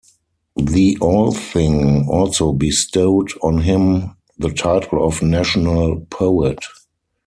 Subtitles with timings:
[0.55, 6.63] The Althing also bestowed on him the title of "National Poet".